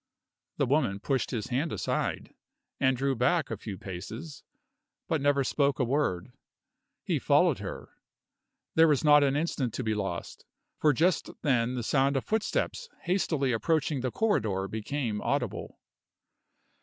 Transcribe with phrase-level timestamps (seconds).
[0.57, 2.33] The woman pushed his hand aside,
[2.79, 4.41] and drew back a few paces,
[5.07, 6.33] but never spoke a word.
[7.03, 7.89] He followed her.
[8.73, 10.43] There was not an instant to be lost,
[10.79, 15.77] for just then the sound of footsteps hastily approaching the corridor became audible.